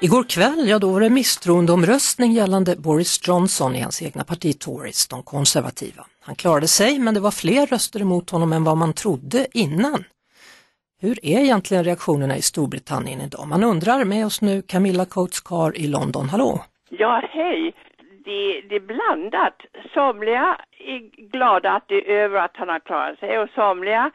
Igår 0.00 0.24
kväll, 0.24 0.68
ja 0.68 0.78
då 0.78 0.92
var 0.92 1.00
det 1.00 1.10
misstroendeomröstning 1.10 2.32
gällande 2.32 2.76
Boris 2.76 3.28
Johnson 3.28 3.76
i 3.76 3.80
hans 3.80 4.02
egna 4.02 4.24
parti 4.24 4.58
Tories, 4.60 5.08
de 5.08 5.22
konservativa. 5.22 6.02
Han 6.26 6.34
klarade 6.34 6.68
sig 6.68 6.98
men 6.98 7.14
det 7.14 7.20
var 7.20 7.30
fler 7.30 7.66
röster 7.66 8.00
emot 8.00 8.30
honom 8.30 8.52
än 8.52 8.64
vad 8.64 8.76
man 8.76 8.92
trodde 8.92 9.46
innan. 9.52 10.04
Hur 11.00 11.24
är 11.24 11.40
egentligen 11.40 11.84
reaktionerna 11.84 12.36
i 12.36 12.42
Storbritannien 12.42 13.20
idag? 13.20 13.48
Man 13.48 13.64
undrar 13.64 14.04
med 14.04 14.26
oss 14.26 14.42
nu 14.42 14.62
Camilla 14.62 15.04
Coates 15.04 15.40
Carr 15.40 15.76
i 15.76 15.86
London, 15.86 16.28
hallå! 16.28 16.64
Ja, 16.90 17.22
hej. 17.30 17.74
Det, 18.24 18.60
det 18.68 18.76
är 18.76 18.86
blandat. 18.94 19.58
Somliga 19.94 20.60
är 20.78 21.28
glada 21.30 21.70
att 21.70 21.84
det 21.88 21.94
är 21.94 22.24
över 22.24 22.38
att 22.44 22.56
han 22.56 22.68
har 22.68 22.80
klarat 22.80 23.18
sig 23.18 23.38
och 23.38 23.48
somliga 23.54 24.10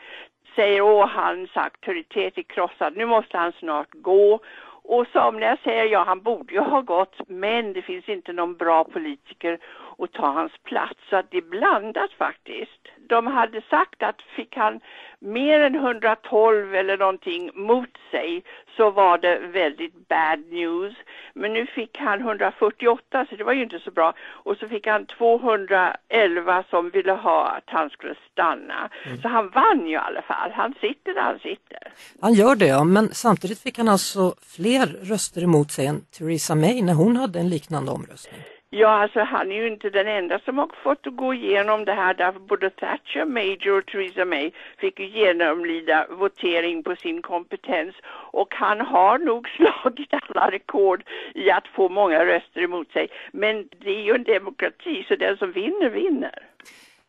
säger 0.55 0.81
åh 0.81 1.07
hans 1.07 1.49
auktoritet 1.57 2.37
är 2.37 2.41
krossad, 2.41 2.97
nu 2.97 3.05
måste 3.05 3.37
han 3.37 3.51
snart 3.51 3.89
gå. 3.91 4.39
Och 4.83 5.07
somliga 5.07 5.57
säger 5.63 5.85
ja 5.85 6.03
han 6.03 6.21
borde 6.21 6.53
ju 6.53 6.59
ha 6.59 6.81
gått 6.81 7.15
men 7.27 7.73
det 7.73 7.81
finns 7.81 8.09
inte 8.09 8.33
någon 8.33 8.55
bra 8.55 8.83
politiker 8.83 9.59
att 10.01 10.13
ta 10.13 10.31
hans 10.31 10.51
plats. 10.63 10.99
Så 11.09 11.15
att 11.15 11.31
det 11.31 11.37
är 11.37 11.41
blandat 11.41 12.11
faktiskt. 12.17 12.81
De 13.09 13.27
hade 13.27 13.61
sagt 13.69 14.03
att 14.03 14.21
fick 14.35 14.55
han 14.55 14.79
mer 15.19 15.59
än 15.59 15.75
112 15.75 16.75
eller 16.75 16.97
någonting 16.97 17.51
mot 17.53 17.97
sig 18.11 18.43
så 18.77 18.91
var 18.91 19.17
det 19.17 19.39
väldigt 19.39 20.07
bad 20.07 20.39
news. 20.49 20.95
Men 21.33 21.53
nu 21.53 21.65
fick 21.65 21.97
han 21.97 22.19
148 22.19 23.25
så 23.29 23.35
det 23.35 23.43
var 23.43 23.53
ju 23.53 23.63
inte 23.63 23.79
så 23.79 23.91
bra. 23.91 24.13
Och 24.19 24.57
så 24.57 24.67
fick 24.67 24.87
han 24.87 25.05
211 25.05 26.63
som 26.69 26.89
ville 26.89 27.11
ha 27.11 27.47
att 27.47 27.63
han 27.65 27.89
skulle 27.89 28.15
stanna. 28.31 28.89
Så 29.21 29.27
han 29.27 29.49
vann 29.49 29.85
ju 29.85 29.91
i 29.91 29.95
alla 29.95 30.21
fall. 30.21 30.51
Han 30.51 30.73
sitter 30.81 31.13
där 31.13 31.21
han 31.21 31.39
sitter. 31.39 31.93
Han 32.21 32.33
gör 32.33 32.55
det 32.55 32.67
ja, 32.67 32.83
men 32.83 33.13
samtidigt 33.13 33.59
fick 33.59 33.77
han 33.77 33.87
alltså 33.87 34.35
fler 34.41 34.85
röster 34.85 35.43
emot 35.43 35.71
sig 35.71 35.85
än 35.85 36.01
Theresa 36.01 36.55
May 36.55 36.81
när 36.81 36.93
hon 36.93 37.17
hade 37.17 37.39
en 37.39 37.49
liknande 37.49 37.91
omröstning. 37.91 38.41
Ja, 38.73 38.89
alltså 38.89 39.19
han 39.19 39.51
är 39.51 39.55
ju 39.55 39.67
inte 39.67 39.89
den 39.89 40.07
enda 40.07 40.39
som 40.39 40.57
har 40.57 40.69
fått 40.83 41.05
gå 41.05 41.33
igenom 41.33 41.85
det 41.85 41.93
här 41.93 42.13
därför 42.13 42.39
både 42.39 42.69
Thatcher, 42.69 43.25
Major 43.25 43.77
och 43.77 43.85
Theresa 43.85 44.25
May 44.25 44.51
fick 44.77 44.99
ju 44.99 45.05
genomlida 45.05 46.07
votering 46.09 46.83
på 46.83 46.95
sin 46.95 47.21
kompetens 47.21 47.95
och 48.31 48.53
han 48.53 48.81
har 48.81 49.17
nog 49.17 49.49
slagit 49.55 50.09
alla 50.11 50.51
rekord 50.51 51.03
i 51.33 51.51
att 51.51 51.67
få 51.67 51.89
många 51.89 52.25
röster 52.25 52.61
emot 52.61 52.91
sig. 52.91 53.07
Men 53.31 53.69
det 53.79 53.89
är 53.89 54.01
ju 54.01 54.15
en 54.15 54.23
demokrati 54.23 55.05
så 55.07 55.15
den 55.15 55.37
som 55.37 55.51
vinner 55.51 55.89
vinner. 55.89 56.47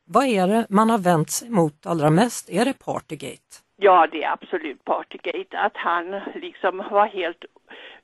Vad 0.05 0.25
är 0.25 0.47
det 0.47 0.67
man 0.69 0.91
har 0.91 0.99
vänt 0.99 1.31
sig 1.31 1.51
mot 1.51 1.87
allra 1.87 2.11
mest? 2.11 2.51
Är 2.51 2.65
det 2.65 2.85
Partygate? 2.85 3.57
Ja, 3.77 4.07
det 4.13 4.23
är 4.25 4.33
absolut 4.33 4.85
Partygate. 4.85 5.59
Att 5.59 5.77
han 5.77 6.21
liksom 6.35 6.77
var 6.91 7.07
helt... 7.07 7.45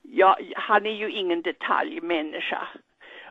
Ja, 0.03 0.39
han 0.57 0.87
är 0.87 0.95
ju 0.95 1.11
ingen 1.11 1.43
detaljmänniska. 1.43 2.69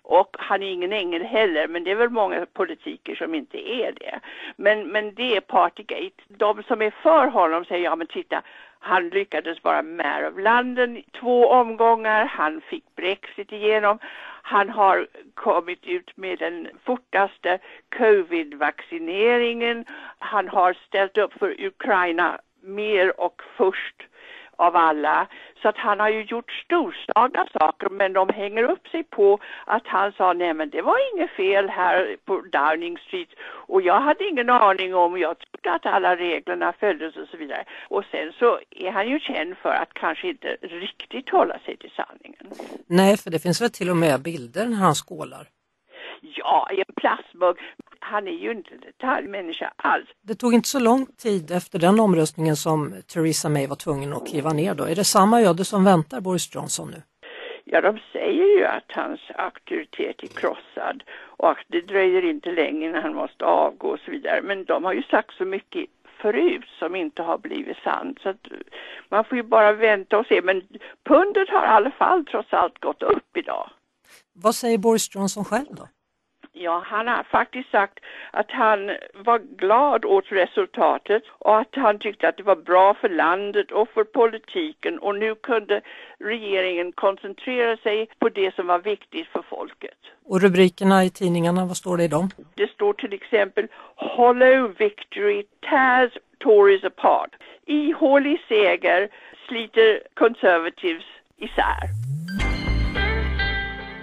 Och 0.09 0.35
han 0.39 0.63
är 0.63 0.71
ingen 0.71 0.93
ängel 0.93 1.23
heller, 1.23 1.67
men 1.67 1.83
det 1.83 1.91
är 1.91 1.95
väl 1.95 2.09
många 2.09 2.45
politiker 2.45 3.15
som 3.15 3.35
inte 3.35 3.69
är 3.69 3.91
det. 3.91 4.19
Men, 4.55 4.87
men 4.87 5.13
det 5.13 5.35
är 5.35 5.41
Partygate. 5.41 6.23
De 6.27 6.63
som 6.63 6.81
är 6.81 6.91
för 6.91 7.27
honom 7.27 7.65
säger, 7.65 7.83
ja 7.83 7.95
men 7.95 8.07
titta, 8.07 8.41
han 8.79 9.09
lyckades 9.09 9.63
vara 9.63 9.81
mayor 9.81 10.27
of 10.27 10.37
London 10.37 10.97
i 10.97 11.05
två 11.19 11.47
omgångar, 11.47 12.25
han 12.25 12.61
fick 12.61 12.95
Brexit 12.95 13.51
igenom, 13.51 13.99
han 14.41 14.69
har 14.69 15.07
kommit 15.33 15.85
ut 15.85 16.17
med 16.17 16.39
den 16.39 16.67
fortaste 16.85 17.59
covid-vaccineringen, 17.97 19.85
han 20.19 20.47
har 20.47 20.73
ställt 20.73 21.17
upp 21.17 21.33
för 21.33 21.65
Ukraina 21.65 22.39
mer 22.61 23.21
och 23.21 23.41
först 23.57 24.03
av 24.57 24.75
alla. 24.75 25.27
Så 25.61 25.69
att 25.69 25.77
han 25.77 25.99
har 25.99 26.09
ju 26.09 26.21
gjort 26.23 26.51
storslagna 26.51 27.47
saker 27.59 27.89
men 27.89 28.13
de 28.13 28.29
hänger 28.29 28.63
upp 28.63 28.87
sig 28.87 29.03
på 29.03 29.39
att 29.65 29.87
han 29.87 30.11
sa 30.11 30.33
nej 30.33 30.53
men 30.53 30.69
det 30.69 30.81
var 30.81 30.97
inget 31.13 31.31
fel 31.31 31.69
här 31.69 32.17
på 32.25 32.41
Downing 32.41 32.97
Street 32.97 33.29
och 33.41 33.81
jag 33.81 34.01
hade 34.01 34.27
ingen 34.27 34.49
aning 34.49 34.95
om, 34.95 35.19
jag 35.19 35.35
trodde 35.39 35.75
att 35.75 35.85
alla 35.85 36.15
reglerna 36.15 36.73
följdes 36.79 37.15
och 37.15 37.27
så 37.31 37.37
vidare. 37.37 37.63
Och 37.87 38.03
sen 38.11 38.33
så 38.39 38.59
är 38.71 38.91
han 38.91 39.09
ju 39.09 39.19
känd 39.19 39.57
för 39.57 39.69
att 39.69 39.93
kanske 39.93 40.27
inte 40.27 40.57
riktigt 40.61 41.29
hålla 41.29 41.59
sig 41.59 41.77
till 41.77 41.91
sanningen. 41.95 42.47
Nej, 42.87 43.17
för 43.17 43.29
det 43.31 43.39
finns 43.39 43.61
väl 43.61 43.71
till 43.71 43.89
och 43.89 43.97
med 43.97 44.21
bilder 44.21 44.65
när 44.65 44.77
han 44.77 44.95
skålar. 44.95 45.47
Ja, 46.21 46.69
i 46.71 46.79
en 46.79 46.93
plastmugg. 46.95 47.57
Han 48.11 48.27
är 48.27 48.31
ju 48.31 48.51
inte 48.51 48.73
en 48.73 48.79
detaljmänniska 48.79 49.73
alls. 49.75 50.09
Det 50.21 50.35
tog 50.35 50.53
inte 50.53 50.69
så 50.69 50.79
lång 50.79 51.05
tid 51.05 51.51
efter 51.51 51.79
den 51.79 51.99
omröstningen 51.99 52.55
som 52.55 52.93
Theresa 53.13 53.49
May 53.49 53.67
var 53.67 53.75
tvungen 53.75 54.13
att 54.13 54.27
kliva 54.27 54.53
ner 54.53 54.75
då. 54.75 54.83
Är 54.83 54.95
det 54.95 55.03
samma 55.03 55.41
öde 55.41 55.65
som 55.65 55.83
väntar 55.83 56.21
Boris 56.21 56.55
Johnson 56.55 56.91
nu? 56.91 57.01
Ja, 57.63 57.81
de 57.81 57.99
säger 58.11 58.57
ju 58.57 58.65
att 58.65 58.91
hans 58.91 59.19
auktoritet 59.35 60.23
är 60.23 60.27
krossad 60.27 61.03
och 61.37 61.49
att 61.51 61.65
det 61.67 61.81
dröjer 61.81 62.25
inte 62.29 62.51
länge 62.51 62.91
när 62.91 63.01
han 63.01 63.15
måste 63.15 63.45
avgå 63.45 63.87
och 63.87 63.99
så 63.99 64.11
vidare. 64.11 64.41
Men 64.41 64.65
de 64.65 64.83
har 64.83 64.93
ju 64.93 65.03
sagt 65.03 65.33
så 65.37 65.45
mycket 65.45 65.85
förut 66.21 66.65
som 66.79 66.95
inte 66.95 67.21
har 67.21 67.37
blivit 67.37 67.77
sant. 67.77 68.19
Så 68.23 68.29
att 68.29 68.47
man 69.09 69.25
får 69.25 69.37
ju 69.37 69.43
bara 69.43 69.73
vänta 69.73 70.17
och 70.17 70.25
se. 70.25 70.41
Men 70.41 70.61
pundet 71.03 71.49
har 71.49 71.63
i 71.63 71.69
alla 71.77 71.91
fall 71.91 72.25
trots 72.25 72.53
allt 72.53 72.79
gått 72.79 73.03
upp 73.03 73.37
idag. 73.37 73.69
Vad 74.33 74.55
säger 74.55 74.77
Boris 74.77 75.15
Johnson 75.15 75.45
själv 75.45 75.67
då? 75.69 75.87
Ja, 76.67 76.83
han 76.85 77.07
har 77.07 77.23
faktiskt 77.23 77.71
sagt 77.71 77.99
att 78.31 78.51
han 78.51 78.79
var 79.13 79.39
glad 79.57 80.05
åt 80.05 80.31
resultatet 80.31 81.23
och 81.29 81.59
att 81.59 81.75
han 81.75 81.99
tyckte 81.99 82.27
att 82.27 82.37
det 82.37 82.43
var 82.43 82.55
bra 82.55 82.93
för 82.93 83.09
landet 83.09 83.71
och 83.71 83.89
för 83.89 84.03
politiken 84.03 84.99
och 84.99 85.15
nu 85.15 85.35
kunde 85.35 85.81
regeringen 86.19 86.91
koncentrera 86.91 87.77
sig 87.77 88.09
på 88.19 88.29
det 88.29 88.55
som 88.55 88.67
var 88.67 88.79
viktigt 88.79 89.27
för 89.27 89.41
folket. 89.49 89.97
Och 90.25 90.41
rubrikerna 90.41 91.03
i 91.03 91.09
tidningarna, 91.09 91.65
vad 91.65 91.77
står 91.77 91.97
det 91.97 92.03
i 92.03 92.07
dem? 92.07 92.29
Det 92.55 92.71
står 92.71 92.93
till 92.93 93.13
exempel 93.13 93.67
Hollow 93.95 94.75
Victory 94.77 95.43
tears 95.69 96.11
Tories 96.39 96.83
apart. 96.83 97.31
Ihålig 97.65 98.41
seger 98.47 99.09
sliter 99.47 100.01
Conservatives 100.13 101.05
isär. 101.37 101.83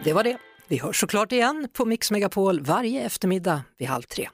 Det 0.05 0.13
var 0.13 0.23
det. 0.23 0.54
Vi 0.69 0.79
hörs 0.79 1.01
såklart 1.01 1.33
igen 1.33 1.69
på 1.77 1.85
Mix 1.85 2.11
Megapol 2.11 2.61
varje 2.61 3.03
eftermiddag 3.07 3.63
vid 3.79 3.89
halv 3.89 4.03
tre. 4.03 4.29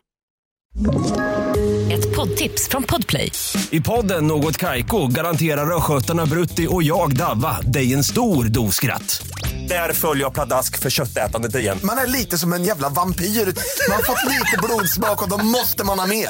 Ett 1.92 2.16
poddtips 2.16 2.68
från 2.68 2.82
Podplay. 2.82 3.32
I 3.70 3.80
podden 3.80 4.26
Något 4.26 4.56
Kaiko 4.56 5.06
garanterar 5.06 5.76
östgötarna 5.76 6.26
Brutti 6.26 6.66
och 6.70 6.82
jag, 6.82 7.16
Davva, 7.16 7.60
dig 7.60 7.94
en 7.94 8.04
stor 8.04 8.44
dos 8.44 8.74
skratt. 8.74 9.22
Där 9.68 9.92
följer 9.92 10.24
jag 10.24 10.34
pladask 10.34 10.78
för 10.78 10.90
köttätandet 10.90 11.54
igen. 11.54 11.78
Man 11.84 11.98
är 11.98 12.06
lite 12.06 12.38
som 12.38 12.52
en 12.52 12.64
jävla 12.64 12.88
vampyr. 12.88 13.24
Man 13.24 13.96
har 13.96 14.02
fått 14.02 14.28
lite 14.28 14.56
blodsmak 14.62 15.22
och 15.22 15.28
då 15.28 15.44
måste 15.44 15.84
man 15.84 15.98
ha 15.98 16.06
mer. 16.06 16.28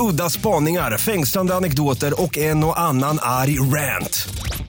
Udda 0.00 0.30
spaningar, 0.30 0.98
fängslande 0.98 1.54
anekdoter 1.54 2.22
och 2.22 2.38
en 2.38 2.64
och 2.64 2.80
annan 2.80 3.18
arg 3.22 3.58
rant. 3.58 4.28